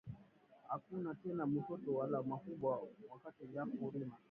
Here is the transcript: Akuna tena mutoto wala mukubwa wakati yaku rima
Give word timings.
Akuna 0.75 1.11
tena 1.23 1.43
mutoto 1.53 1.89
wala 1.97 2.17
mukubwa 2.27 2.71
wakati 3.11 3.43
yaku 3.55 3.91
rima 3.93 4.15